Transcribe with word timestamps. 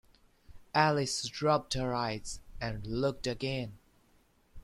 Alice 0.73 1.43
rubbed 1.43 1.75
her 1.75 1.93
eyes, 1.93 2.39
and 2.59 2.83
looked 2.87 3.27
again. 3.27 3.77